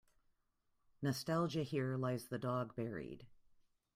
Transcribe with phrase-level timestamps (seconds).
[1.03, 3.27] Nostalgia Here lies the dog buried.